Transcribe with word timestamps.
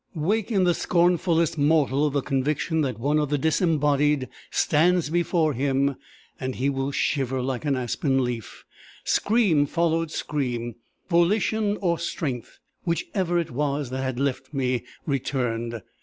Wake 0.15 0.51
in 0.51 0.63
the 0.63 0.73
scornfullest 0.73 1.59
mortal 1.59 2.09
the 2.09 2.23
conviction 2.23 2.81
that 2.81 2.99
one 2.99 3.19
of 3.19 3.29
the 3.29 3.37
disembodied 3.37 4.29
stands 4.49 5.11
before 5.11 5.53
him, 5.53 5.95
and 6.39 6.55
he 6.55 6.71
will 6.71 6.89
shiver 6.91 7.39
like 7.39 7.65
an 7.65 7.75
aspen 7.75 8.23
leaf. 8.23 8.63
Scream 9.03 9.67
followed 9.67 10.09
scream. 10.09 10.73
Volition 11.07 11.77
or 11.81 11.99
strength, 11.99 12.57
whichever 12.83 13.37
it 13.37 13.51
was 13.51 13.91
that 13.91 14.01
had 14.01 14.19
left 14.19 14.55
me, 14.55 14.83
returned. 15.05 15.83